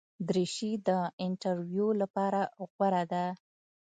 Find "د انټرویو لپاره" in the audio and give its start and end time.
0.87-2.41